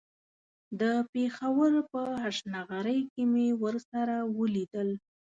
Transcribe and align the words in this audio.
د 0.79 0.81
پېښور 1.13 1.71
په 1.91 2.01
هشنغرۍ 2.23 2.99
کې 3.13 3.23
مې 3.33 3.47
ورسره 3.63 4.15
وليدل. 4.37 4.89